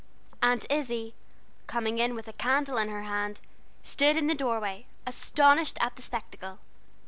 [0.41, 1.13] Aunt Izzie,
[1.67, 3.39] coming in with a candle in her hand,
[3.83, 6.57] stood in the doorway, astonished at the spectacle.